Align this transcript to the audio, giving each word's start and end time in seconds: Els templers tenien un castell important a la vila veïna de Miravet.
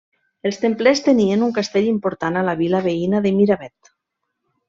Els 0.49 0.55
templers 0.61 1.01
tenien 1.07 1.43
un 1.47 1.51
castell 1.57 1.91
important 1.91 2.41
a 2.41 2.43
la 2.49 2.57
vila 2.63 2.81
veïna 2.87 3.23
de 3.27 3.35
Miravet. 3.41 3.93